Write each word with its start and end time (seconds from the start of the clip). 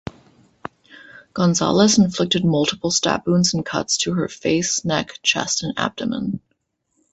Gonzales 1.35 1.99
inflicted 1.99 2.43
multiple 2.43 2.89
stab 2.89 3.27
wounds 3.27 3.53
and 3.53 3.63
cuts 3.63 3.97
to 3.97 4.15
her 4.15 4.27
face, 4.27 4.83
neck, 4.83 5.19
chest 5.21 5.61
and 5.61 5.77
abdomen. 5.77 6.41